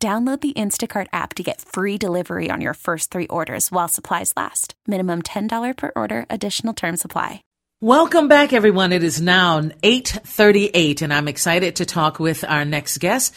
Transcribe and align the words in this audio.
Download 0.00 0.40
the 0.40 0.52
Instacart 0.52 1.08
app 1.12 1.34
to 1.34 1.42
get 1.42 1.60
free 1.60 1.98
delivery 1.98 2.52
on 2.52 2.60
your 2.60 2.74
first 2.74 3.10
three 3.10 3.26
orders 3.26 3.72
while 3.72 3.88
supplies 3.88 4.32
last. 4.36 4.74
Minimum 4.86 5.22
$10 5.22 5.76
per 5.76 5.90
order, 5.96 6.24
additional 6.30 6.72
term 6.72 6.96
supply. 6.96 7.42
Welcome 7.80 8.28
back, 8.28 8.52
everyone. 8.52 8.92
It 8.92 9.02
is 9.02 9.20
now 9.20 9.58
838, 9.82 11.02
and 11.02 11.12
I'm 11.12 11.26
excited 11.26 11.74
to 11.76 11.84
talk 11.84 12.20
with 12.20 12.44
our 12.44 12.64
next 12.64 12.98
guest. 12.98 13.34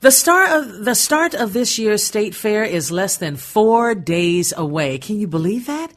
The 0.00 0.10
start 0.10 0.50
of 0.50 0.84
the 0.84 0.96
start 0.96 1.34
of 1.34 1.52
this 1.52 1.78
year's 1.78 2.02
state 2.02 2.34
fair 2.34 2.64
is 2.64 2.90
less 2.90 3.16
than 3.16 3.36
four 3.36 3.94
days 3.94 4.52
away. 4.56 4.98
Can 4.98 5.20
you 5.20 5.28
believe 5.28 5.66
that? 5.66 5.92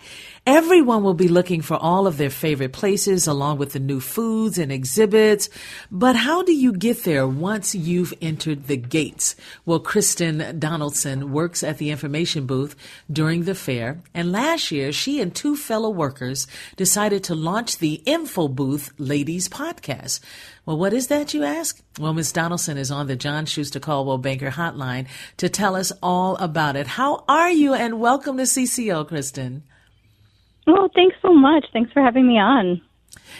Everyone 0.47 1.03
will 1.03 1.13
be 1.13 1.27
looking 1.27 1.61
for 1.61 1.75
all 1.75 2.07
of 2.07 2.15
their 2.15 2.29
favorite 2.29 2.71
places 2.71 3.27
along 3.27 3.57
with 3.57 3.73
the 3.73 3.81
new 3.81 3.99
foods 3.99 4.57
and 4.57 4.71
exhibits. 4.71 5.49
But 5.91 6.15
how 6.15 6.41
do 6.41 6.53
you 6.53 6.71
get 6.71 7.03
there 7.03 7.27
once 7.27 7.75
you've 7.75 8.13
entered 8.21 8.67
the 8.67 8.77
gates? 8.77 9.35
Well, 9.65 9.81
Kristen 9.81 10.57
Donaldson 10.57 11.33
works 11.33 11.63
at 11.63 11.79
the 11.79 11.89
information 11.89 12.45
booth 12.45 12.77
during 13.11 13.43
the 13.43 13.55
fair. 13.55 14.01
And 14.13 14.31
last 14.31 14.71
year, 14.71 14.93
she 14.93 15.19
and 15.19 15.35
two 15.35 15.57
fellow 15.57 15.89
workers 15.89 16.47
decided 16.77 17.25
to 17.25 17.35
launch 17.35 17.79
the 17.79 17.95
Info 18.05 18.47
Booth 18.47 18.93
Ladies 18.97 19.49
podcast. 19.49 20.21
Well, 20.65 20.77
what 20.77 20.93
is 20.93 21.07
that, 21.07 21.33
you 21.33 21.43
ask? 21.43 21.81
Well, 21.99 22.13
Ms. 22.13 22.31
Donaldson 22.31 22.77
is 22.77 22.89
on 22.89 23.07
the 23.07 23.17
John 23.17 23.47
Schuster 23.47 23.81
Coldwell 23.81 24.19
Banker 24.19 24.51
hotline 24.51 25.07
to 25.35 25.49
tell 25.49 25.75
us 25.75 25.91
all 26.01 26.37
about 26.37 26.77
it. 26.77 26.87
How 26.87 27.25
are 27.27 27.51
you? 27.51 27.73
And 27.73 27.99
welcome 27.99 28.37
to 28.37 28.43
CCO, 28.43 29.05
Kristen. 29.05 29.63
Well, 30.67 30.89
thanks 30.93 31.15
so 31.21 31.33
much. 31.33 31.65
Thanks 31.71 31.93
for 31.93 32.01
having 32.01 32.27
me 32.27 32.37
on. 32.37 32.81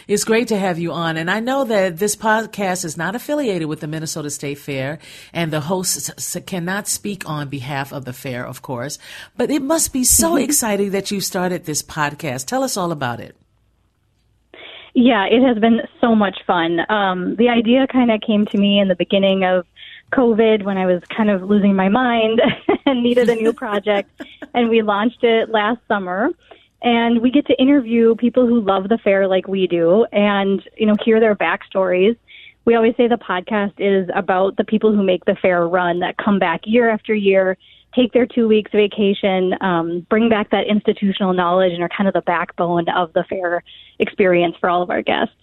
It's 0.06 0.24
great 0.24 0.48
to 0.48 0.58
have 0.58 0.78
you 0.78 0.92
on. 0.92 1.18
And 1.18 1.30
I 1.30 1.40
know 1.40 1.64
that 1.64 1.98
this 1.98 2.16
podcast 2.16 2.84
is 2.86 2.96
not 2.96 3.14
affiliated 3.14 3.68
with 3.68 3.80
the 3.80 3.86
Minnesota 3.86 4.30
State 4.30 4.58
Fair, 4.58 4.98
and 5.34 5.52
the 5.52 5.60
hosts 5.60 6.36
cannot 6.46 6.88
speak 6.88 7.28
on 7.28 7.48
behalf 7.48 7.92
of 7.92 8.06
the 8.06 8.14
fair, 8.14 8.46
of 8.46 8.62
course. 8.62 8.98
But 9.36 9.50
it 9.50 9.60
must 9.60 9.92
be 9.92 10.04
so 10.04 10.32
mm-hmm. 10.32 10.44
exciting 10.44 10.90
that 10.92 11.10
you 11.10 11.20
started 11.20 11.64
this 11.64 11.82
podcast. 11.82 12.46
Tell 12.46 12.64
us 12.64 12.78
all 12.78 12.92
about 12.92 13.20
it. 13.20 13.36
Yeah, 14.94 15.26
it 15.26 15.46
has 15.46 15.58
been 15.58 15.82
so 16.00 16.14
much 16.14 16.38
fun. 16.46 16.80
Um, 16.90 17.36
the 17.36 17.50
idea 17.50 17.86
kind 17.86 18.10
of 18.10 18.22
came 18.22 18.46
to 18.46 18.58
me 18.58 18.80
in 18.80 18.88
the 18.88 18.96
beginning 18.96 19.44
of 19.44 19.66
COVID 20.12 20.64
when 20.64 20.78
I 20.78 20.86
was 20.86 21.02
kind 21.14 21.28
of 21.28 21.42
losing 21.42 21.76
my 21.76 21.90
mind 21.90 22.40
and 22.86 23.02
needed 23.02 23.28
a 23.28 23.34
new 23.34 23.52
project. 23.52 24.10
and 24.54 24.70
we 24.70 24.80
launched 24.80 25.22
it 25.22 25.50
last 25.50 25.80
summer 25.86 26.30
and 26.82 27.20
we 27.20 27.30
get 27.30 27.46
to 27.46 27.60
interview 27.60 28.14
people 28.14 28.46
who 28.46 28.60
love 28.60 28.88
the 28.88 28.98
fair 28.98 29.26
like 29.26 29.48
we 29.48 29.66
do 29.66 30.04
and 30.12 30.62
you 30.76 30.86
know 30.86 30.94
hear 31.04 31.20
their 31.20 31.34
backstories. 31.34 32.16
We 32.64 32.74
always 32.74 32.94
say 32.96 33.08
the 33.08 33.16
podcast 33.16 33.74
is 33.78 34.08
about 34.14 34.56
the 34.56 34.64
people 34.64 34.94
who 34.94 35.02
make 35.02 35.24
the 35.24 35.36
fair 35.40 35.66
run 35.66 36.00
that 36.00 36.16
come 36.18 36.38
back 36.38 36.62
year 36.64 36.90
after 36.90 37.14
year 37.14 37.56
take 37.94 38.12
their 38.12 38.26
two 38.26 38.46
weeks 38.46 38.70
vacation 38.70 39.54
um, 39.62 40.06
bring 40.10 40.28
back 40.28 40.50
that 40.50 40.66
institutional 40.66 41.32
knowledge 41.32 41.72
and 41.72 41.82
are 41.82 41.88
kind 41.88 42.06
of 42.06 42.14
the 42.14 42.20
backbone 42.20 42.88
of 42.90 43.12
the 43.14 43.24
fair 43.28 43.64
experience 43.98 44.54
for 44.60 44.68
all 44.68 44.82
of 44.82 44.90
our 44.90 45.02
guests 45.02 45.34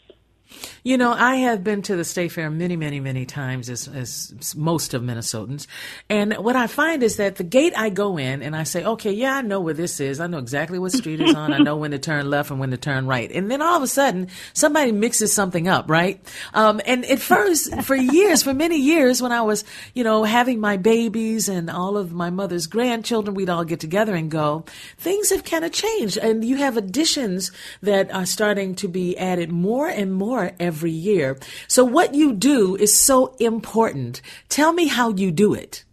you 0.84 0.98
know, 0.98 1.12
I 1.12 1.38
have 1.38 1.64
been 1.64 1.82
to 1.84 1.96
the 1.96 2.04
state 2.04 2.32
fair 2.32 2.50
many, 2.50 2.76
many, 2.76 3.00
many 3.00 3.26
times, 3.26 3.70
as, 3.70 3.88
as 3.88 4.56
most 4.56 4.94
of 4.94 5.02
Minnesotans. 5.02 5.68
And 6.10 6.34
what 6.36 6.56
I 6.56 6.68
find 6.68 7.04
is 7.04 7.18
that 7.18 7.38
the 7.38 7.44
gate 7.44 7.74
I 7.76 7.90
go 7.90 8.18
in 8.18 8.42
and 8.42 8.56
I 8.56 8.64
say, 8.64 8.84
okay, 8.84 9.12
yeah, 9.12 9.38
I 9.38 9.42
know 9.42 9.60
where 9.60 9.74
this 9.74 10.00
is. 10.00 10.20
I 10.20 10.28
know 10.28 10.38
exactly 10.38 10.80
what 10.80 10.92
street 10.92 11.22
is 11.22 11.34
on. 11.34 11.54
I 11.54 11.58
know 11.58 11.78
when 11.78 11.92
to 11.92 12.00
turn 12.00 12.30
left 12.30 12.52
and 12.52 12.60
when 12.60 12.72
to 12.72 12.78
turn 12.78 13.08
right. 13.08 13.32
And 13.32 13.50
then 13.50 13.62
all 13.62 13.78
of 13.78 13.84
a 13.84 13.88
sudden, 13.88 14.28
somebody 14.54 14.92
mixes 14.92 15.34
something 15.34 15.68
up, 15.68 15.90
right? 15.90 16.22
Um, 16.54 16.80
and 16.86 17.06
at 17.06 17.20
first, 17.20 17.82
for 17.84 17.96
years, 17.96 18.44
for 18.44 18.54
many 18.54 18.78
years, 18.78 19.22
when 19.22 19.32
I 19.32 19.42
was, 19.42 19.64
you 19.94 20.04
know, 20.04 20.24
having 20.24 20.60
my 20.60 20.78
babies 20.78 21.50
and 21.50 21.70
all 21.70 21.98
of 21.98 22.14
my 22.14 22.30
mother's 22.30 22.68
grandchildren, 22.68 23.36
we'd 23.36 23.50
all 23.50 23.66
get 23.66 23.80
together 23.80 24.16
and 24.16 24.30
go. 24.30 24.66
Things 24.98 25.32
have 25.32 25.44
kind 25.44 25.66
of 25.66 25.72
changed. 25.72 26.18
And 26.18 26.46
you 26.46 26.58
have 26.58 26.78
additions 26.78 27.52
that 27.82 28.14
are 28.14 28.26
starting 28.26 28.76
to 28.76 28.88
be 28.88 29.18
added 29.18 29.52
more 29.52 29.88
and 29.88 30.14
more 30.14 30.35
every 30.44 30.76
every 30.76 30.92
year. 30.92 31.38
So 31.68 31.86
what 31.86 32.14
you 32.14 32.34
do 32.34 32.76
is 32.76 32.96
so 32.96 33.36
important. 33.40 34.22
Tell 34.50 34.74
me 34.74 34.88
how 34.88 35.10
you 35.10 35.32
do 35.32 35.54
it. 35.54 35.86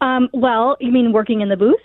Um, 0.00 0.28
well, 0.32 0.76
you 0.78 0.92
mean 0.92 1.12
working 1.12 1.40
in 1.40 1.48
the 1.48 1.56
booth? 1.56 1.80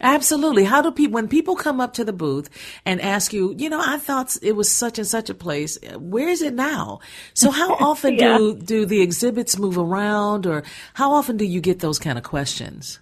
Absolutely. 0.00 0.64
How 0.64 0.82
do 0.82 0.90
people, 0.90 1.14
when 1.14 1.28
people 1.28 1.54
come 1.54 1.80
up 1.80 1.94
to 1.94 2.04
the 2.04 2.12
booth 2.12 2.50
and 2.84 3.00
ask 3.00 3.32
you, 3.32 3.54
you 3.56 3.70
know, 3.70 3.80
I 3.80 3.98
thought 3.98 4.36
it 4.42 4.56
was 4.56 4.68
such 4.68 4.98
and 4.98 5.06
such 5.06 5.30
a 5.30 5.34
place. 5.34 5.78
Where 5.96 6.28
is 6.28 6.42
it 6.42 6.54
now? 6.54 6.98
So 7.34 7.52
how 7.52 7.74
often 7.80 8.16
yeah. 8.16 8.36
do, 8.36 8.56
do 8.56 8.84
the 8.84 9.00
exhibits 9.00 9.56
move 9.56 9.78
around 9.78 10.44
or 10.44 10.64
how 10.94 11.12
often 11.12 11.36
do 11.36 11.44
you 11.44 11.60
get 11.60 11.78
those 11.78 12.00
kind 12.00 12.18
of 12.18 12.24
questions? 12.24 12.98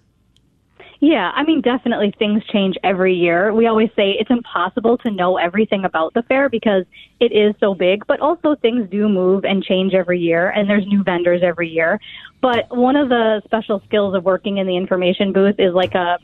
Yeah, 1.03 1.31
I 1.35 1.45
mean, 1.45 1.63
definitely 1.63 2.13
things 2.19 2.43
change 2.53 2.77
every 2.85 3.15
year. 3.15 3.55
We 3.55 3.67
always 3.67 3.89
say 3.97 4.17
it's 4.21 4.31
impossible 4.31 4.99
to 4.99 5.11
know 5.11 5.39
everything 5.39 5.87
about 5.87 6.13
the 6.13 6.23
fair 6.25 6.51
because 6.51 6.85
it 7.21 7.33
is 7.33 7.55
so 7.59 7.75
big, 7.75 8.07
but 8.07 8.21
also 8.21 8.55
things 8.55 8.87
do 8.91 9.09
move 9.09 9.47
and 9.47 9.65
change 9.65 9.95
every 9.95 10.21
year, 10.21 10.51
and 10.51 10.69
there's 10.69 10.87
new 10.87 11.03
vendors 11.03 11.41
every 11.43 11.71
year. 11.71 11.99
But 12.43 12.67
one 12.77 12.97
of 12.97 13.09
the 13.09 13.41
special 13.47 13.81
skills 13.87 14.15
of 14.15 14.25
working 14.25 14.59
in 14.59 14.67
the 14.67 14.77
information 14.77 15.33
booth 15.33 15.55
is 15.59 15.73
like 15.73 15.95
a 15.95 16.19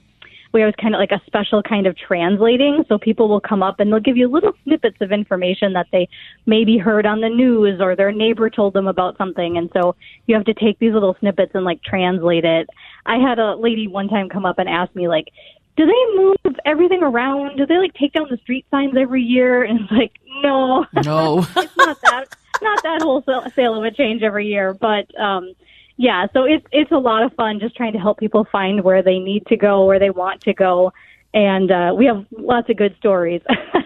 we 0.52 0.62
always 0.62 0.74
kind 0.80 0.94
of 0.94 0.98
like 0.98 1.12
a 1.12 1.20
special 1.26 1.62
kind 1.62 1.86
of 1.86 1.96
translating. 1.96 2.84
So 2.88 2.98
people 2.98 3.28
will 3.28 3.40
come 3.40 3.62
up 3.62 3.80
and 3.80 3.92
they'll 3.92 4.00
give 4.00 4.16
you 4.16 4.28
little 4.28 4.52
snippets 4.64 4.96
of 5.00 5.12
information 5.12 5.72
that 5.74 5.86
they 5.92 6.08
maybe 6.46 6.78
heard 6.78 7.06
on 7.06 7.20
the 7.20 7.28
news 7.28 7.80
or 7.80 7.96
their 7.96 8.12
neighbor 8.12 8.48
told 8.50 8.74
them 8.74 8.86
about 8.86 9.18
something. 9.18 9.56
And 9.56 9.70
so 9.72 9.96
you 10.26 10.34
have 10.34 10.44
to 10.44 10.54
take 10.54 10.78
these 10.78 10.92
little 10.92 11.16
snippets 11.20 11.52
and 11.54 11.64
like 11.64 11.82
translate 11.82 12.44
it. 12.44 12.68
I 13.04 13.18
had 13.18 13.38
a 13.38 13.54
lady 13.56 13.88
one 13.88 14.08
time 14.08 14.28
come 14.28 14.46
up 14.46 14.58
and 14.58 14.68
ask 14.68 14.94
me 14.94 15.08
like, 15.08 15.28
do 15.76 15.84
they 15.84 16.16
move 16.16 16.56
everything 16.64 17.02
around? 17.02 17.58
Do 17.58 17.66
they 17.66 17.76
like 17.76 17.92
take 17.94 18.14
down 18.14 18.26
the 18.30 18.38
street 18.38 18.66
signs 18.70 18.94
every 18.96 19.22
year? 19.22 19.64
And 19.66 19.80
it's 19.80 19.92
like, 19.92 20.12
no, 20.42 20.86
no, 21.04 21.38
it's 21.56 21.76
not 21.76 22.00
that, 22.02 22.36
not 22.62 22.82
that 22.82 23.02
wholesale 23.02 23.44
sale 23.54 23.74
of 23.74 23.84
a 23.84 23.90
change 23.90 24.22
every 24.22 24.46
year, 24.46 24.74
but, 24.74 25.06
um, 25.20 25.52
yeah, 25.96 26.26
so 26.32 26.44
it's 26.44 26.66
it's 26.72 26.92
a 26.92 26.98
lot 26.98 27.22
of 27.22 27.32
fun 27.34 27.58
just 27.58 27.76
trying 27.76 27.92
to 27.94 27.98
help 27.98 28.18
people 28.18 28.46
find 28.52 28.84
where 28.84 29.02
they 29.02 29.18
need 29.18 29.46
to 29.46 29.56
go, 29.56 29.84
where 29.86 29.98
they 29.98 30.10
want 30.10 30.42
to 30.42 30.52
go, 30.52 30.92
and 31.36 31.70
uh, 31.70 31.92
we 31.94 32.06
have 32.06 32.24
lots 32.30 32.70
of 32.70 32.78
good 32.78 32.96
stories. 32.96 33.42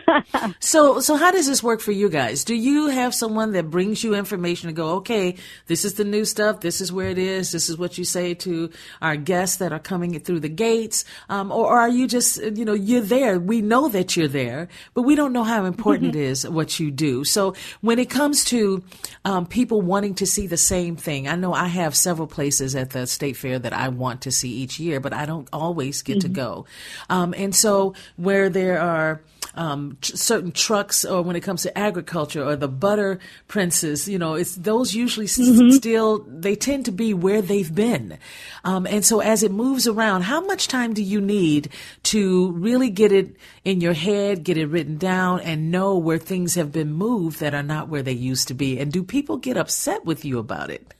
so, 0.60 1.00
so 1.00 1.16
how 1.16 1.32
does 1.32 1.48
this 1.48 1.64
work 1.64 1.80
for 1.80 1.90
you 1.90 2.08
guys? 2.08 2.44
Do 2.44 2.54
you 2.54 2.86
have 2.86 3.12
someone 3.12 3.50
that 3.52 3.68
brings 3.70 4.04
you 4.04 4.14
information 4.14 4.68
to 4.68 4.72
go, 4.72 4.90
okay, 4.98 5.34
this 5.66 5.84
is 5.84 5.94
the 5.94 6.04
new 6.04 6.24
stuff, 6.24 6.60
this 6.60 6.80
is 6.80 6.92
where 6.92 7.08
it 7.08 7.18
is, 7.18 7.50
this 7.50 7.68
is 7.68 7.76
what 7.76 7.98
you 7.98 8.04
say 8.04 8.34
to 8.34 8.70
our 9.02 9.16
guests 9.16 9.56
that 9.56 9.72
are 9.72 9.80
coming 9.80 10.16
through 10.20 10.38
the 10.38 10.48
gates, 10.48 11.04
um, 11.28 11.50
or, 11.50 11.66
or, 11.66 11.80
are 11.80 11.88
you 11.88 12.06
just, 12.06 12.40
you 12.40 12.64
know, 12.64 12.72
you're 12.72 13.00
there, 13.00 13.40
we 13.40 13.60
know 13.60 13.88
that 13.88 14.16
you're 14.16 14.28
there, 14.28 14.68
but 14.94 15.02
we 15.02 15.16
don't 15.16 15.32
know 15.32 15.42
how 15.42 15.64
important 15.64 16.12
mm-hmm. 16.12 16.20
it 16.20 16.24
is 16.24 16.48
what 16.48 16.78
you 16.78 16.92
do. 16.92 17.24
So, 17.24 17.54
when 17.80 17.98
it 17.98 18.10
comes 18.10 18.44
to 18.44 18.84
um, 19.24 19.44
people 19.44 19.82
wanting 19.82 20.14
to 20.16 20.26
see 20.26 20.46
the 20.46 20.56
same 20.56 20.94
thing, 20.94 21.26
I 21.26 21.34
know 21.34 21.52
I 21.52 21.66
have 21.66 21.96
several 21.96 22.28
places 22.28 22.76
at 22.76 22.90
the 22.90 23.08
state 23.08 23.36
fair 23.36 23.58
that 23.58 23.72
I 23.72 23.88
want 23.88 24.22
to 24.22 24.30
see 24.30 24.50
each 24.50 24.78
year, 24.78 25.00
but 25.00 25.12
I 25.12 25.26
don't 25.26 25.48
always 25.52 26.02
get 26.02 26.18
mm-hmm. 26.18 26.20
to 26.20 26.28
go. 26.28 26.66
Um, 27.08 27.34
and 27.40 27.54
so 27.54 27.94
where 28.16 28.48
there 28.50 28.80
are 28.80 29.20
um, 29.54 29.96
tr- 30.00 30.16
certain 30.16 30.52
trucks, 30.52 31.04
or 31.04 31.22
when 31.22 31.36
it 31.36 31.40
comes 31.40 31.62
to 31.62 31.76
agriculture, 31.76 32.44
or 32.44 32.56
the 32.56 32.68
butter 32.68 33.18
princes, 33.48 34.08
you 34.08 34.18
know, 34.18 34.34
it's 34.34 34.54
those 34.54 34.94
usually 34.94 35.26
mm-hmm. 35.26 35.68
s- 35.68 35.76
still 35.76 36.24
they 36.28 36.54
tend 36.54 36.84
to 36.84 36.92
be 36.92 37.14
where 37.14 37.42
they've 37.42 37.74
been. 37.74 38.18
Um, 38.64 38.86
and 38.86 39.04
so 39.04 39.20
as 39.20 39.42
it 39.42 39.50
moves 39.50 39.88
around, 39.88 40.22
how 40.22 40.40
much 40.40 40.68
time 40.68 40.94
do 40.94 41.02
you 41.02 41.20
need 41.20 41.70
to 42.04 42.52
really 42.52 42.90
get 42.90 43.12
it 43.12 43.36
in 43.64 43.80
your 43.80 43.94
head, 43.94 44.44
get 44.44 44.56
it 44.56 44.66
written 44.66 44.98
down, 44.98 45.40
and 45.40 45.70
know 45.70 45.98
where 45.98 46.18
things 46.18 46.54
have 46.54 46.72
been 46.72 46.92
moved 46.92 47.40
that 47.40 47.54
are 47.54 47.62
not 47.62 47.88
where 47.88 48.02
they 48.02 48.12
used 48.12 48.48
to 48.48 48.54
be? 48.54 48.78
And 48.78 48.92
do 48.92 49.02
people 49.02 49.36
get 49.36 49.56
upset 49.56 50.04
with 50.04 50.24
you 50.24 50.38
about 50.38 50.70
it? 50.70 50.94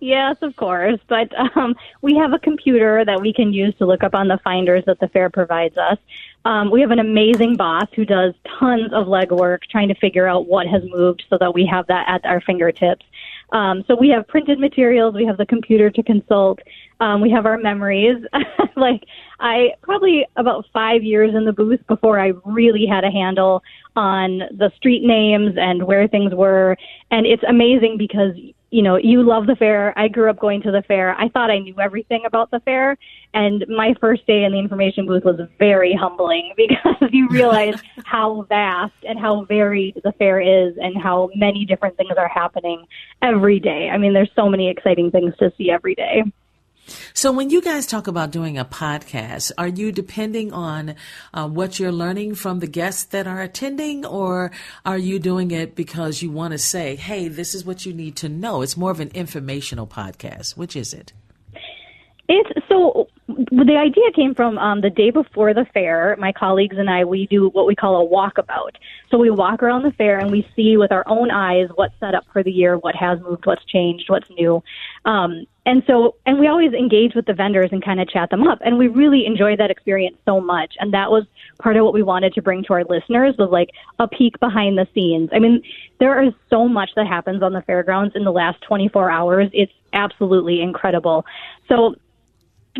Yes, 0.00 0.36
of 0.40 0.56
course. 0.56 0.98
But 1.08 1.28
um, 1.56 1.74
we 2.00 2.14
have 2.16 2.32
a 2.32 2.38
computer 2.38 3.04
that 3.04 3.20
we 3.20 3.32
can 3.34 3.52
use 3.52 3.74
to 3.76 3.86
look 3.86 4.02
up 4.02 4.14
on 4.14 4.28
the 4.28 4.38
finders 4.42 4.82
that 4.86 4.98
the 4.98 5.08
fair 5.08 5.28
provides 5.28 5.76
us. 5.76 5.98
Um, 6.46 6.70
we 6.70 6.80
have 6.80 6.90
an 6.90 6.98
amazing 6.98 7.56
boss 7.56 7.86
who 7.94 8.06
does 8.06 8.32
tons 8.58 8.94
of 8.94 9.06
legwork 9.06 9.60
trying 9.70 9.88
to 9.88 9.94
figure 9.94 10.26
out 10.26 10.46
what 10.46 10.66
has 10.66 10.82
moved 10.86 11.24
so 11.28 11.36
that 11.38 11.52
we 11.52 11.66
have 11.66 11.86
that 11.88 12.06
at 12.08 12.24
our 12.24 12.40
fingertips. 12.40 13.04
Um, 13.52 13.84
so 13.86 13.94
we 13.94 14.08
have 14.08 14.26
printed 14.26 14.58
materials, 14.58 15.14
we 15.14 15.26
have 15.26 15.36
the 15.36 15.44
computer 15.44 15.90
to 15.90 16.02
consult, 16.02 16.60
um, 17.00 17.20
we 17.20 17.30
have 17.30 17.44
our 17.44 17.58
memories. 17.58 18.24
like 18.76 19.04
I 19.40 19.74
probably 19.82 20.24
about 20.36 20.64
five 20.72 21.02
years 21.02 21.34
in 21.34 21.44
the 21.44 21.52
booth 21.52 21.80
before 21.88 22.18
I 22.18 22.32
really 22.46 22.86
had 22.86 23.04
a 23.04 23.10
handle 23.10 23.62
on 23.96 24.38
the 24.56 24.70
street 24.76 25.02
names 25.04 25.56
and 25.58 25.82
where 25.82 26.08
things 26.08 26.32
were, 26.32 26.76
and 27.10 27.26
it's 27.26 27.42
amazing 27.46 27.98
because 27.98 28.34
you 28.70 28.82
know, 28.82 28.96
you 28.96 29.22
love 29.22 29.46
the 29.46 29.56
fair. 29.56 29.92
I 29.98 30.08
grew 30.08 30.30
up 30.30 30.38
going 30.38 30.62
to 30.62 30.70
the 30.70 30.82
fair. 30.82 31.14
I 31.18 31.28
thought 31.28 31.50
I 31.50 31.58
knew 31.58 31.74
everything 31.80 32.22
about 32.24 32.50
the 32.50 32.60
fair. 32.60 32.96
And 33.34 33.64
my 33.68 33.94
first 34.00 34.26
day 34.26 34.44
in 34.44 34.52
the 34.52 34.58
information 34.58 35.06
booth 35.06 35.24
was 35.24 35.40
very 35.58 35.92
humbling 35.92 36.52
because 36.56 37.10
you 37.10 37.28
realize 37.28 37.80
how 38.04 38.42
vast 38.48 38.94
and 39.08 39.18
how 39.18 39.44
varied 39.44 40.00
the 40.04 40.12
fair 40.12 40.40
is 40.40 40.76
and 40.80 40.96
how 40.96 41.30
many 41.34 41.64
different 41.64 41.96
things 41.96 42.12
are 42.16 42.28
happening 42.28 42.86
every 43.22 43.58
day. 43.58 43.90
I 43.92 43.98
mean, 43.98 44.12
there's 44.12 44.30
so 44.36 44.48
many 44.48 44.68
exciting 44.68 45.10
things 45.10 45.34
to 45.38 45.52
see 45.58 45.70
every 45.70 45.96
day. 45.96 46.22
So, 47.14 47.32
when 47.32 47.50
you 47.50 47.60
guys 47.62 47.86
talk 47.86 48.06
about 48.06 48.30
doing 48.30 48.58
a 48.58 48.64
podcast, 48.64 49.52
are 49.58 49.68
you 49.68 49.92
depending 49.92 50.52
on 50.52 50.94
uh, 51.32 51.48
what 51.48 51.78
you're 51.78 51.92
learning 51.92 52.34
from 52.34 52.60
the 52.60 52.66
guests 52.66 53.04
that 53.04 53.26
are 53.26 53.40
attending, 53.40 54.04
or 54.04 54.50
are 54.84 54.98
you 54.98 55.18
doing 55.18 55.50
it 55.50 55.74
because 55.74 56.22
you 56.22 56.30
want 56.30 56.52
to 56.52 56.58
say, 56.58 56.96
hey, 56.96 57.28
this 57.28 57.54
is 57.54 57.64
what 57.64 57.86
you 57.86 57.92
need 57.92 58.16
to 58.16 58.28
know? 58.28 58.62
It's 58.62 58.76
more 58.76 58.90
of 58.90 59.00
an 59.00 59.10
informational 59.14 59.86
podcast. 59.86 60.56
Which 60.56 60.74
is 60.74 60.92
it? 60.92 61.12
It's 62.28 62.50
so 62.68 63.08
the 63.50 63.76
idea 63.76 64.12
came 64.14 64.34
from 64.34 64.58
um, 64.58 64.80
the 64.82 64.90
day 64.90 65.10
before 65.10 65.54
the 65.54 65.64
fair. 65.72 66.14
My 66.18 66.32
colleagues 66.32 66.76
and 66.78 66.90
I, 66.90 67.04
we 67.04 67.26
do 67.26 67.48
what 67.50 67.66
we 67.66 67.74
call 67.74 68.04
a 68.04 68.08
walkabout. 68.08 68.76
So 69.10 69.16
we 69.16 69.30
walk 69.30 69.62
around 69.62 69.82
the 69.82 69.92
fair 69.92 70.18
and 70.18 70.30
we 70.30 70.46
see 70.54 70.76
with 70.76 70.92
our 70.92 71.04
own 71.06 71.30
eyes 71.30 71.68
what's 71.74 71.94
set 72.00 72.14
up 72.14 72.24
for 72.32 72.42
the 72.42 72.50
year, 72.50 72.76
what 72.76 72.94
has 72.96 73.18
moved, 73.20 73.46
what's 73.46 73.64
changed, 73.64 74.10
what's 74.10 74.28
new. 74.30 74.62
Um, 75.04 75.46
and 75.64 75.82
so, 75.86 76.16
and 76.26 76.38
we 76.38 76.48
always 76.48 76.72
engage 76.72 77.14
with 77.14 77.26
the 77.26 77.32
vendors 77.32 77.70
and 77.72 77.84
kind 77.84 78.00
of 78.00 78.08
chat 78.08 78.30
them 78.30 78.46
up. 78.46 78.58
And 78.62 78.76
we 78.76 78.88
really 78.88 79.24
enjoy 79.24 79.56
that 79.56 79.70
experience 79.70 80.16
so 80.24 80.40
much. 80.40 80.74
And 80.78 80.92
that 80.92 81.10
was 81.10 81.24
part 81.60 81.76
of 81.76 81.84
what 81.84 81.94
we 81.94 82.02
wanted 82.02 82.34
to 82.34 82.42
bring 82.42 82.64
to 82.64 82.72
our 82.74 82.84
listeners 82.84 83.36
was 83.38 83.50
like 83.50 83.70
a 83.98 84.08
peek 84.08 84.38
behind 84.40 84.76
the 84.76 84.86
scenes. 84.94 85.30
I 85.32 85.38
mean, 85.38 85.62
there 85.98 86.22
is 86.22 86.34
so 86.50 86.68
much 86.68 86.90
that 86.96 87.06
happens 87.06 87.42
on 87.42 87.52
the 87.52 87.62
fairgrounds 87.62 88.16
in 88.16 88.24
the 88.24 88.32
last 88.32 88.60
24 88.62 89.10
hours. 89.10 89.48
It's 89.52 89.72
absolutely 89.92 90.60
incredible. 90.60 91.24
So 91.68 91.94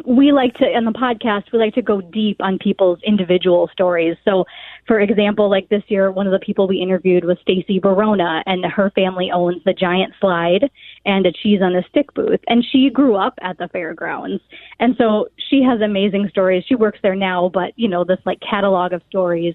we 0.05 0.31
like 0.33 0.55
to 0.55 0.71
in 0.71 0.85
the 0.85 0.93
podcast 0.93 1.51
we 1.53 1.59
like 1.59 1.75
to 1.75 1.83
go 1.83 2.01
deep 2.01 2.37
on 2.41 2.59
people's 2.59 2.99
individual 3.05 3.69
stories. 3.73 4.17
So 4.25 4.45
for 4.87 5.01
example 5.01 5.51
like 5.51 5.69
this 5.69 5.83
year 5.89 6.11
one 6.13 6.27
of 6.27 6.33
the 6.33 6.39
people 6.39 6.69
we 6.69 6.81
interviewed 6.81 7.25
was 7.25 7.39
stacy 7.43 7.79
barona 7.81 8.43
and 8.47 8.65
her 8.65 8.91
family 8.91 9.31
owns 9.33 9.63
the 9.65 9.73
giant 9.73 10.15
slide 10.21 10.71
and 11.05 11.27
a 11.27 11.33
cheese 11.33 11.61
on 11.61 11.75
a 11.75 11.83
stick 11.89 12.15
booth. 12.15 12.41
And 12.47 12.65
she 12.65 12.91
grew 12.91 13.17
up 13.17 13.35
at 13.43 13.59
the 13.59 13.69
fairgrounds. 13.69 14.43
And 14.79 14.95
so 14.97 15.29
she 15.37 15.63
has 15.63 15.81
amazing 15.81 16.29
stories. 16.31 16.65
She 16.67 16.77
works 16.77 17.01
there 17.03 17.17
now 17.17 17.49
but 17.49 17.73
you 17.77 17.89
know 17.89 18.05
this 18.05 18.21
like 18.25 18.39
catalog 18.41 18.93
of 18.93 19.03
stories. 19.09 19.55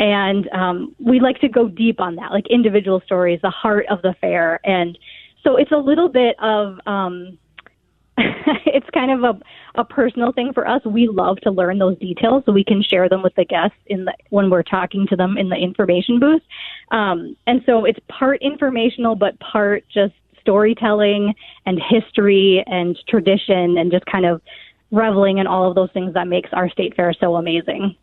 And 0.00 0.48
um 0.50 0.94
we 0.98 1.20
like 1.20 1.40
to 1.40 1.48
go 1.48 1.68
deep 1.68 2.00
on 2.00 2.16
that 2.16 2.32
like 2.32 2.46
individual 2.48 3.00
stories 3.06 3.40
the 3.42 3.50
heart 3.50 3.86
of 3.88 4.02
the 4.02 4.14
fair. 4.20 4.58
And 4.64 4.98
so 5.44 5.56
it's 5.56 5.72
a 5.72 5.76
little 5.76 6.08
bit 6.08 6.34
of 6.40 6.80
um 6.86 7.38
it's 8.66 8.88
kind 8.90 9.10
of 9.10 9.22
a, 9.24 9.80
a 9.80 9.84
personal 9.84 10.32
thing 10.32 10.52
for 10.52 10.66
us. 10.66 10.84
We 10.84 11.08
love 11.08 11.38
to 11.42 11.50
learn 11.50 11.78
those 11.78 11.98
details 11.98 12.42
so 12.44 12.52
we 12.52 12.64
can 12.64 12.82
share 12.82 13.08
them 13.08 13.22
with 13.22 13.34
the 13.34 13.44
guests 13.44 13.78
in 13.86 14.06
the, 14.06 14.14
when 14.30 14.50
we're 14.50 14.62
talking 14.62 15.06
to 15.08 15.16
them 15.16 15.36
in 15.38 15.48
the 15.48 15.56
information 15.56 16.18
booth. 16.18 16.42
Um, 16.90 17.36
and 17.46 17.62
so 17.66 17.84
it's 17.84 17.98
part 18.08 18.42
informational, 18.42 19.14
but 19.14 19.38
part 19.40 19.84
just 19.88 20.14
storytelling 20.40 21.34
and 21.66 21.80
history 21.80 22.64
and 22.66 22.98
tradition 23.08 23.78
and 23.78 23.92
just 23.92 24.06
kind 24.06 24.26
of 24.26 24.40
reveling 24.90 25.38
in 25.38 25.46
all 25.46 25.68
of 25.68 25.74
those 25.74 25.90
things 25.92 26.14
that 26.14 26.26
makes 26.26 26.50
our 26.52 26.68
state 26.70 26.96
fair 26.96 27.12
so 27.12 27.36
amazing. 27.36 27.94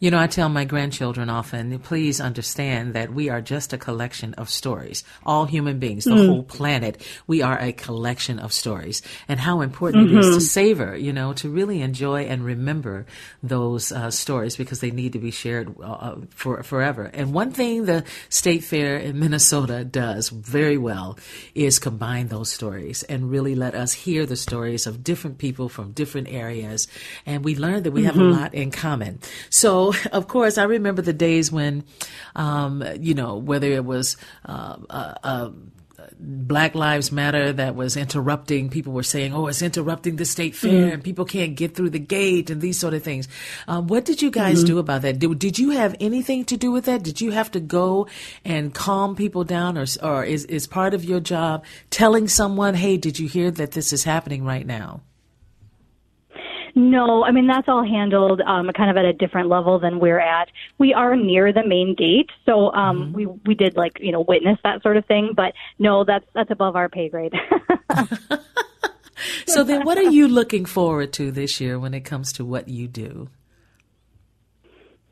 You 0.00 0.12
know, 0.12 0.18
I 0.18 0.28
tell 0.28 0.48
my 0.48 0.64
grandchildren 0.64 1.28
often, 1.28 1.76
please 1.80 2.20
understand 2.20 2.94
that 2.94 3.12
we 3.12 3.30
are 3.30 3.40
just 3.40 3.72
a 3.72 3.78
collection 3.78 4.32
of 4.34 4.48
stories. 4.48 5.02
All 5.26 5.44
human 5.46 5.80
beings, 5.80 6.04
the 6.04 6.12
mm. 6.12 6.26
whole 6.28 6.42
planet, 6.44 7.02
we 7.26 7.42
are 7.42 7.58
a 7.58 7.72
collection 7.72 8.38
of 8.38 8.52
stories. 8.52 9.02
And 9.26 9.40
how 9.40 9.60
important 9.60 10.06
mm-hmm. 10.06 10.18
it 10.18 10.20
is 10.20 10.26
to 10.26 10.30
mm-hmm. 10.32 10.40
savor, 10.40 10.96
you 10.96 11.12
know, 11.12 11.32
to 11.34 11.50
really 11.50 11.82
enjoy 11.82 12.22
and 12.26 12.44
remember 12.44 13.06
those 13.42 13.90
uh, 13.90 14.12
stories 14.12 14.56
because 14.56 14.78
they 14.78 14.92
need 14.92 15.14
to 15.14 15.18
be 15.18 15.32
shared 15.32 15.74
uh, 15.80 15.82
uh, 15.82 16.16
for 16.30 16.62
forever. 16.62 17.10
And 17.12 17.34
one 17.34 17.50
thing 17.50 17.86
the 17.86 18.04
State 18.28 18.62
Fair 18.62 18.98
in 18.98 19.18
Minnesota 19.18 19.84
does 19.84 20.28
very 20.28 20.78
well 20.78 21.18
is 21.56 21.80
combine 21.80 22.28
those 22.28 22.52
stories 22.52 23.02
and 23.02 23.30
really 23.30 23.56
let 23.56 23.74
us 23.74 23.92
hear 23.92 24.26
the 24.26 24.36
stories 24.36 24.86
of 24.86 25.02
different 25.02 25.38
people 25.38 25.68
from 25.68 25.90
different 25.90 26.28
areas. 26.28 26.86
And 27.26 27.44
we 27.44 27.56
learn 27.56 27.82
that 27.82 27.90
we 27.90 28.02
mm-hmm. 28.02 28.06
have 28.06 28.16
a 28.16 28.20
mm-hmm. 28.20 28.40
lot 28.40 28.54
in 28.54 28.70
common. 28.70 29.18
So 29.50 29.87
of 30.12 30.28
course, 30.28 30.58
I 30.58 30.64
remember 30.64 31.02
the 31.02 31.12
days 31.12 31.52
when, 31.52 31.84
um, 32.36 32.84
you 33.00 33.14
know, 33.14 33.36
whether 33.36 33.66
it 33.66 33.84
was 33.84 34.16
uh, 34.46 34.76
uh, 34.90 35.14
uh, 35.22 35.50
Black 36.20 36.74
Lives 36.74 37.12
Matter 37.12 37.52
that 37.52 37.74
was 37.74 37.96
interrupting. 37.96 38.70
People 38.70 38.92
were 38.92 39.02
saying, 39.02 39.32
"Oh, 39.32 39.46
it's 39.46 39.62
interrupting 39.62 40.16
the 40.16 40.24
state 40.24 40.54
fair, 40.54 40.72
mm-hmm. 40.72 40.94
and 40.94 41.04
people 41.04 41.24
can't 41.24 41.54
get 41.54 41.74
through 41.74 41.90
the 41.90 41.98
gate," 41.98 42.50
and 42.50 42.60
these 42.60 42.78
sort 42.78 42.94
of 42.94 43.02
things. 43.02 43.28
Um, 43.66 43.86
what 43.86 44.04
did 44.04 44.22
you 44.22 44.30
guys 44.30 44.58
mm-hmm. 44.58 44.66
do 44.66 44.78
about 44.78 45.02
that? 45.02 45.18
Did, 45.18 45.38
did 45.38 45.58
you 45.58 45.70
have 45.70 45.94
anything 46.00 46.44
to 46.46 46.56
do 46.56 46.70
with 46.70 46.86
that? 46.86 47.02
Did 47.02 47.20
you 47.20 47.30
have 47.32 47.50
to 47.52 47.60
go 47.60 48.08
and 48.44 48.74
calm 48.74 49.16
people 49.16 49.44
down, 49.44 49.78
or 49.78 49.86
or 50.02 50.24
is 50.24 50.44
is 50.46 50.66
part 50.66 50.94
of 50.94 51.04
your 51.04 51.20
job 51.20 51.64
telling 51.90 52.28
someone, 52.28 52.74
"Hey, 52.74 52.96
did 52.96 53.18
you 53.18 53.28
hear 53.28 53.50
that 53.52 53.72
this 53.72 53.92
is 53.92 54.04
happening 54.04 54.44
right 54.44 54.66
now"? 54.66 55.02
No, 56.78 57.24
I 57.24 57.32
mean 57.32 57.48
that's 57.48 57.68
all 57.68 57.84
handled 57.84 58.40
um, 58.42 58.70
kind 58.70 58.88
of 58.88 58.96
at 58.96 59.04
a 59.04 59.12
different 59.12 59.48
level 59.48 59.80
than 59.80 59.98
we're 59.98 60.20
at. 60.20 60.48
We 60.78 60.94
are 60.94 61.16
near 61.16 61.52
the 61.52 61.66
main 61.66 61.96
gate, 61.96 62.30
so 62.46 62.72
um, 62.72 62.98
mm-hmm. 62.98 63.12
we 63.14 63.26
we 63.46 63.54
did 63.56 63.76
like 63.76 63.98
you 64.00 64.12
know 64.12 64.20
witness 64.20 64.60
that 64.62 64.80
sort 64.84 64.96
of 64.96 65.04
thing, 65.06 65.32
but 65.34 65.54
no, 65.80 66.04
that's 66.04 66.24
that's 66.34 66.52
above 66.52 66.76
our 66.76 66.88
pay 66.88 67.08
grade. 67.08 67.34
so 69.48 69.64
then, 69.64 69.84
what 69.84 69.98
are 69.98 70.04
you 70.04 70.28
looking 70.28 70.64
forward 70.64 71.12
to 71.14 71.32
this 71.32 71.60
year 71.60 71.80
when 71.80 71.94
it 71.94 72.02
comes 72.02 72.32
to 72.34 72.44
what 72.44 72.68
you 72.68 72.86
do? 72.86 73.28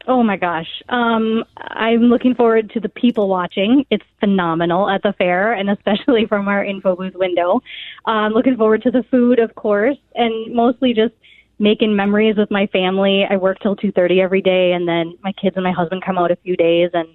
Oh 0.07 0.23
my 0.23 0.37
gosh. 0.37 0.69
Um, 0.89 1.43
I'm 1.57 2.03
looking 2.03 2.37
forward 2.37 2.71
to 2.75 2.81
the 2.81 2.89
people 2.89 3.29
watching. 3.29 3.87
It's 3.91 4.05
phenomenal 4.21 4.89
at 4.89 5.03
the 5.03 5.13
fair 5.15 5.53
and 5.53 5.69
especially 5.69 6.27
from 6.29 6.47
our 6.47 6.65
info 6.65 6.95
booth 6.95 7.17
window. 7.17 7.61
I'm 8.05 8.31
looking 8.31 8.57
forward 8.57 8.83
to 8.83 8.93
the 8.93 9.03
food, 9.11 9.41
of 9.41 9.57
course, 9.57 9.99
and 10.15 10.55
mostly 10.55 10.95
just 10.95 11.13
making 11.59 11.97
memories 11.97 12.37
with 12.37 12.51
my 12.51 12.67
family. 12.67 13.25
I 13.29 13.37
work 13.37 13.59
till 13.61 13.77
2:30 13.77 14.21
every 14.21 14.43
day 14.43 14.73
and 14.73 14.87
then 14.87 15.17
my 15.23 15.33
kids 15.33 15.57
and 15.57 15.65
my 15.65 15.73
husband 15.73 16.03
come 16.05 16.19
out 16.19 16.31
a 16.31 16.37
few 16.37 16.57
days 16.57 16.91
and 16.93 17.09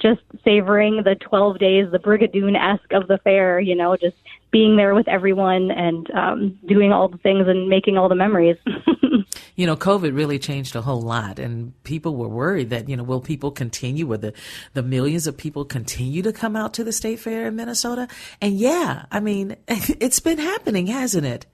just 0.00 0.20
savoring 0.44 1.02
the 1.02 1.16
12 1.16 1.58
days, 1.58 1.90
the 1.90 1.98
Brigadoon-esque 1.98 2.92
of 2.92 3.08
the 3.08 3.18
fair, 3.18 3.58
you 3.58 3.74
know, 3.74 3.96
just 3.96 4.16
being 4.50 4.76
there 4.76 4.94
with 4.94 5.08
everyone 5.08 5.70
and 5.70 6.10
um, 6.12 6.58
doing 6.66 6.92
all 6.92 7.08
the 7.08 7.18
things 7.18 7.46
and 7.48 7.68
making 7.68 7.98
all 7.98 8.08
the 8.08 8.14
memories. 8.14 8.56
you 9.56 9.66
know, 9.66 9.76
COVID 9.76 10.16
really 10.16 10.38
changed 10.38 10.76
a 10.76 10.82
whole 10.82 11.02
lot, 11.02 11.38
and 11.38 11.72
people 11.84 12.16
were 12.16 12.28
worried 12.28 12.70
that 12.70 12.88
you 12.88 12.96
know, 12.96 13.02
will 13.02 13.20
people 13.20 13.50
continue? 13.50 14.06
Will 14.06 14.18
the 14.18 14.32
the 14.74 14.82
millions 14.82 15.26
of 15.26 15.36
people 15.36 15.64
continue 15.64 16.22
to 16.22 16.32
come 16.32 16.56
out 16.56 16.74
to 16.74 16.84
the 16.84 16.92
state 16.92 17.20
fair 17.20 17.48
in 17.48 17.56
Minnesota? 17.56 18.08
And 18.40 18.56
yeah, 18.58 19.06
I 19.10 19.20
mean, 19.20 19.56
it's 19.68 20.20
been 20.20 20.38
happening, 20.38 20.86
hasn't 20.86 21.26
it? 21.26 21.46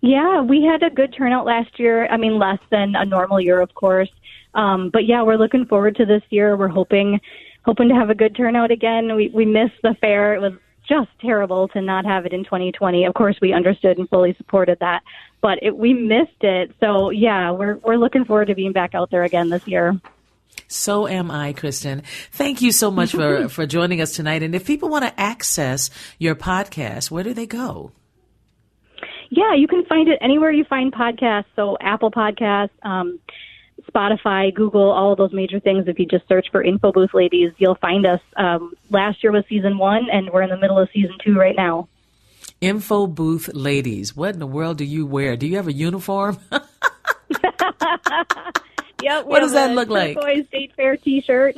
Yeah, 0.00 0.42
we 0.42 0.62
had 0.62 0.82
a 0.82 0.90
good 0.90 1.14
turnout 1.14 1.46
last 1.46 1.78
year. 1.78 2.06
I 2.06 2.16
mean, 2.16 2.38
less 2.38 2.58
than 2.70 2.94
a 2.94 3.04
normal 3.04 3.40
year, 3.40 3.60
of 3.60 3.74
course. 3.74 4.10
Um, 4.54 4.90
but 4.90 5.06
yeah, 5.06 5.22
we're 5.22 5.36
looking 5.36 5.66
forward 5.66 5.96
to 5.96 6.06
this 6.06 6.22
year. 6.30 6.56
We're 6.56 6.68
hoping 6.68 7.20
hoping 7.64 7.88
to 7.88 7.94
have 7.94 8.10
a 8.10 8.14
good 8.14 8.36
turnout 8.36 8.70
again. 8.70 9.14
We 9.14 9.28
we 9.28 9.44
missed 9.44 9.80
the 9.82 9.94
fair. 10.00 10.34
It 10.34 10.40
was 10.40 10.54
just 10.88 11.08
terrible 11.20 11.68
to 11.68 11.80
not 11.80 12.04
have 12.04 12.26
it 12.26 12.32
in 12.32 12.44
2020. 12.44 13.04
Of 13.04 13.14
course, 13.14 13.36
we 13.42 13.52
understood 13.52 13.98
and 13.98 14.08
fully 14.08 14.34
supported 14.34 14.78
that, 14.80 15.02
but 15.40 15.58
it, 15.62 15.76
we 15.76 15.92
missed 15.92 16.42
it. 16.42 16.74
So 16.80 17.10
yeah, 17.10 17.50
we're 17.50 17.76
we're 17.76 17.96
looking 17.96 18.24
forward 18.24 18.46
to 18.46 18.54
being 18.54 18.72
back 18.72 18.94
out 18.94 19.10
there 19.10 19.24
again 19.24 19.50
this 19.50 19.66
year. 19.66 20.00
So 20.68 21.06
am 21.06 21.30
I, 21.30 21.52
Kristen. 21.52 22.02
Thank 22.32 22.62
you 22.62 22.72
so 22.72 22.90
much 22.90 23.12
for, 23.12 23.48
for 23.50 23.66
joining 23.66 24.00
us 24.00 24.12
tonight. 24.12 24.42
And 24.42 24.54
if 24.54 24.66
people 24.66 24.88
want 24.88 25.04
to 25.04 25.20
access 25.20 25.90
your 26.18 26.34
podcast, 26.34 27.10
where 27.10 27.22
do 27.22 27.34
they 27.34 27.46
go? 27.46 27.92
Yeah, 29.36 29.54
you 29.54 29.68
can 29.68 29.84
find 29.84 30.08
it 30.08 30.18
anywhere 30.22 30.50
you 30.50 30.64
find 30.64 30.90
podcasts. 30.90 31.44
So 31.56 31.76
Apple 31.78 32.10
Podcasts, 32.10 32.70
um, 32.82 33.20
Spotify, 33.92 34.52
Google, 34.52 34.90
all 34.90 35.12
of 35.12 35.18
those 35.18 35.34
major 35.34 35.60
things. 35.60 35.86
If 35.86 35.98
you 35.98 36.06
just 36.06 36.26
search 36.26 36.46
for 36.50 36.62
Info 36.62 36.90
Booth 36.90 37.12
Ladies, 37.12 37.52
you'll 37.58 37.74
find 37.74 38.06
us. 38.06 38.20
Um, 38.36 38.72
last 38.88 39.22
year 39.22 39.32
was 39.32 39.44
season 39.46 39.76
one, 39.76 40.08
and 40.10 40.30
we're 40.30 40.42
in 40.42 40.48
the 40.48 40.56
middle 40.56 40.78
of 40.78 40.88
season 40.90 41.18
two 41.22 41.38
right 41.38 41.54
now. 41.54 41.86
Info 42.62 43.06
Booth 43.06 43.50
Ladies. 43.52 44.16
What 44.16 44.32
in 44.32 44.40
the 44.40 44.46
world 44.46 44.78
do 44.78 44.84
you 44.84 45.04
wear? 45.04 45.36
Do 45.36 45.46
you 45.46 45.56
have 45.56 45.68
a 45.68 45.72
uniform? 45.72 46.38
Yep. 49.02 49.26
What 49.26 49.40
does 49.40 49.52
that 49.52 49.72
look 49.74 49.88
like? 49.88 50.16
Turquoise 50.16 50.46
State 50.46 50.72
Fair 50.74 50.96
T-shirt. 50.96 51.56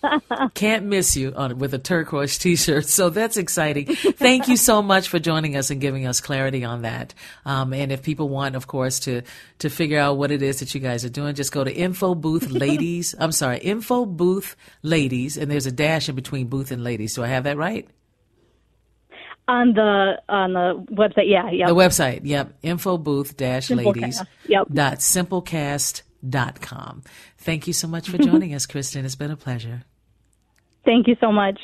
Can't 0.54 0.86
miss 0.86 1.16
you 1.16 1.32
on 1.34 1.58
with 1.58 1.74
a 1.74 1.78
turquoise 1.78 2.38
T-shirt. 2.38 2.86
So 2.86 3.10
that's 3.10 3.36
exciting. 3.36 3.86
Thank 3.86 4.46
you 4.48 4.56
so 4.56 4.82
much 4.82 5.08
for 5.08 5.18
joining 5.18 5.56
us 5.56 5.70
and 5.70 5.80
giving 5.80 6.06
us 6.06 6.20
clarity 6.20 6.64
on 6.64 6.82
that. 6.82 7.12
Um, 7.44 7.72
and 7.72 7.90
if 7.90 8.02
people 8.02 8.28
want, 8.28 8.54
of 8.54 8.66
course, 8.66 9.00
to 9.00 9.22
to 9.58 9.68
figure 9.70 9.98
out 9.98 10.16
what 10.16 10.30
it 10.30 10.42
is 10.42 10.60
that 10.60 10.74
you 10.74 10.80
guys 10.80 11.04
are 11.04 11.08
doing, 11.08 11.34
just 11.34 11.50
go 11.50 11.64
to 11.64 11.72
Info 11.72 12.14
Booth 12.14 12.50
Ladies. 12.50 13.14
I'm 13.18 13.32
sorry, 13.32 13.58
Info 13.58 14.06
Booth 14.06 14.54
Ladies, 14.82 15.36
and 15.36 15.50
there's 15.50 15.66
a 15.66 15.72
dash 15.72 16.08
in 16.08 16.14
between 16.14 16.46
booth 16.46 16.70
and 16.70 16.84
ladies. 16.84 17.14
Do 17.14 17.24
I 17.24 17.28
have 17.28 17.44
that 17.44 17.56
right? 17.56 17.88
on 19.48 19.74
the 19.74 20.20
on 20.28 20.52
the 20.54 20.84
website, 20.92 21.28
yeah, 21.30 21.50
yeah. 21.50 21.66
The 21.68 21.74
website, 21.74 22.20
yep. 22.24 22.52
Info 22.62 22.98
booth 22.98 23.36
dash 23.36 23.70
ladies 23.70 24.20
Yep. 24.48 24.68
dot 24.72 24.98
simplecast 24.98 26.02
com. 26.60 27.02
Thank 27.38 27.66
you 27.66 27.72
so 27.72 27.88
much 27.88 28.08
for 28.08 28.18
joining 28.18 28.54
us, 28.54 28.66
Kristen. 28.66 29.04
It's 29.04 29.16
been 29.16 29.30
a 29.30 29.36
pleasure. 29.36 29.84
Thank 30.84 31.08
you 31.08 31.16
so 31.20 31.32
much. 31.32 31.58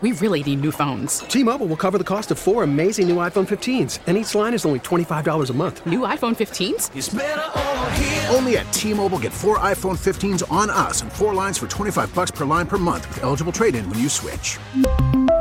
We 0.00 0.12
really 0.12 0.42
need 0.42 0.62
new 0.62 0.72
phones. 0.72 1.18
T-Mobile 1.18 1.66
will 1.66 1.76
cover 1.76 1.98
the 1.98 2.04
cost 2.04 2.30
of 2.30 2.38
four 2.38 2.62
amazing 2.62 3.06
new 3.06 3.16
iPhone 3.16 3.46
15s, 3.46 3.98
and 4.06 4.16
each 4.16 4.34
line 4.34 4.54
is 4.54 4.64
only 4.64 4.80
$25 4.80 5.50
a 5.50 5.52
month. 5.52 5.84
New 5.84 6.00
iPhone 6.00 6.34
15s? 6.34 8.34
Only 8.34 8.56
at 8.56 8.72
T-Mobile 8.72 9.18
get 9.18 9.32
four 9.32 9.58
iPhone 9.58 9.98
15s 9.98 10.50
on 10.50 10.70
us 10.70 11.02
and 11.02 11.12
four 11.12 11.34
lines 11.34 11.58
for 11.58 11.66
25 11.66 12.14
bucks 12.14 12.30
per 12.30 12.46
line 12.46 12.66
per 12.66 12.78
month 12.78 13.06
with 13.08 13.24
eligible 13.24 13.52
trade-in 13.52 13.88
when 13.90 13.98
you 13.98 14.08
switch. 14.08 14.56